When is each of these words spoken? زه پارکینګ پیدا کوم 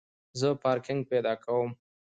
زه 0.39 0.47
پارکینګ 0.61 1.01
پیدا 1.11 1.33
کوم 1.43 1.69